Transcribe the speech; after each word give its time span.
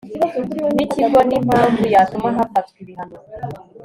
n 0.75 0.77
ikigo 0.85 1.19
ni 1.27 1.35
impamvu 1.39 1.81
yatuma 1.93 2.29
hafatwa 2.37 2.75
ibihano 2.83 3.17